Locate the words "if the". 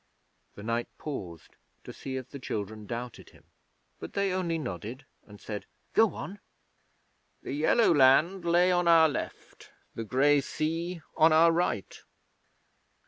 2.17-2.39